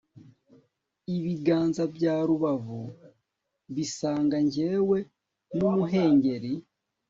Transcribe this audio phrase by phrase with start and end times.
[1.15, 2.81] Ibiganza bya rubavu
[3.75, 4.97] bisanga Njyewe
[5.55, 6.51] numuhengeri